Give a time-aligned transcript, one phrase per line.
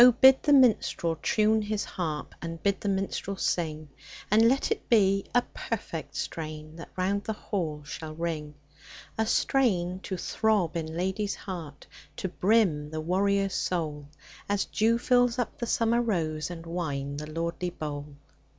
[0.19, 3.89] BID the minstrel tune his haxp, And bid the minstrel sing;
[4.31, 8.55] And let it be a perfect strain That round the hall shall ring:
[9.15, 11.85] A strain to throb in lad/s heart,
[12.17, 14.07] To brim the warrior's soul.
[14.49, 18.07] As dew fills up the summer rose And wine the lordly bowl